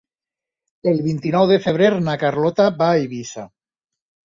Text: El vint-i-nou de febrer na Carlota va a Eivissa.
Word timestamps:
El 0.91 1.01
vint-i-nou 1.07 1.45
de 1.51 1.59
febrer 1.67 1.91
na 2.07 2.17
Carlota 2.25 2.69
va 2.83 2.91
a 2.91 2.99
Eivissa. 3.05 3.49